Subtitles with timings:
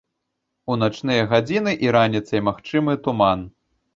[0.75, 3.39] У начныя гадзіны і раніцай магчымы туман.